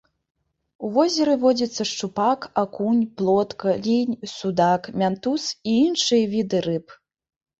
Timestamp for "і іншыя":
5.73-6.23